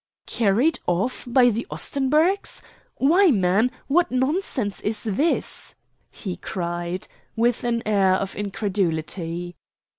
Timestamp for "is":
4.81-5.03